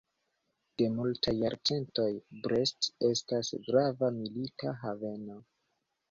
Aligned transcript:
De 0.81 0.85
multaj 0.93 1.33
jarcentoj, 1.41 2.05
Brest 2.47 2.87
estas 3.09 3.51
grava 3.67 4.09
milita 4.15 4.73
haveno. 4.85 5.37